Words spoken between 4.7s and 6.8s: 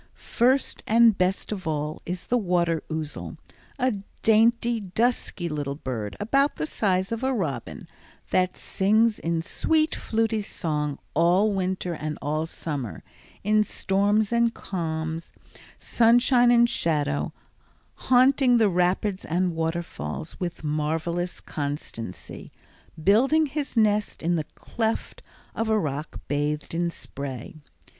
dusky little bird about the